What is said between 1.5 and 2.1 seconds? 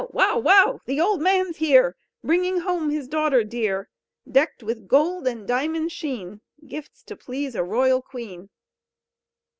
here!